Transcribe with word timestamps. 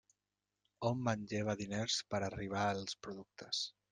Hom 0.87 1.03
manlleva 1.07 1.55
diners 1.59 1.99
per 2.13 2.21
arribar 2.31 2.65
als 2.71 2.99
productes. 3.09 3.63